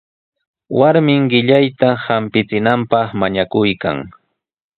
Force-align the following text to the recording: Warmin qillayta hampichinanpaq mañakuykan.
Warmin 0.77 1.23
qillayta 1.31 1.89
hampichinanpaq 2.05 3.07
mañakuykan. 3.19 3.97